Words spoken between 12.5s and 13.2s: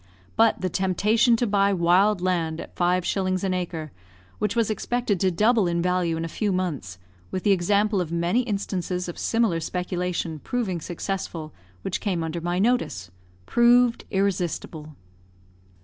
notice,